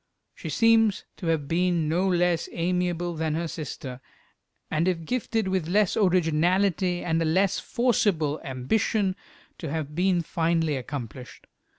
She 0.33 0.49
seems 0.49 1.05
to 1.17 1.27
have 1.27 1.47
been 1.47 1.87
no 1.87 2.07
less 2.07 2.49
amiable 2.53 3.13
than 3.13 3.35
her 3.35 3.47
sister, 3.47 4.01
and 4.71 4.87
if 4.87 5.05
gifted 5.05 5.47
with 5.47 5.67
less 5.67 5.95
originality 5.95 7.03
and 7.03 7.21
a 7.21 7.25
less 7.25 7.59
forcible 7.59 8.41
ambition, 8.43 9.15
to 9.59 9.69
have 9.69 9.93
been 9.93 10.23
finely 10.23 10.75
accomplished. 10.75 11.45